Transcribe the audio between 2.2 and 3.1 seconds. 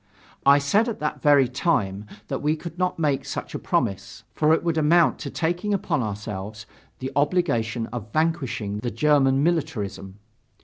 that we could not